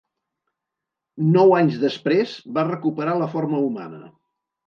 Nou 1.35 1.53
anys 1.57 1.77
després 1.83 2.33
va 2.57 2.65
recuperar 2.69 3.15
la 3.25 3.31
forma 3.37 3.63
humana. 3.69 4.01